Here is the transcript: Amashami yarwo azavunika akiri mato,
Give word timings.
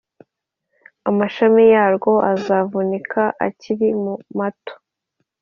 Amashami 1.09 1.63
yarwo 1.73 2.11
azavunika 2.31 3.21
akiri 3.45 3.87
mato, 4.37 4.73